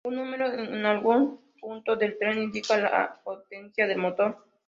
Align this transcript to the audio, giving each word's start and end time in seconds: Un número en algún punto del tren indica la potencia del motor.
Un 0.03 0.15
número 0.15 0.51
en 0.51 0.83
algún 0.87 1.39
punto 1.59 1.95
del 1.95 2.17
tren 2.17 2.39
indica 2.41 2.75
la 2.77 3.19
potencia 3.23 3.85
del 3.85 3.99
motor. 3.99 4.35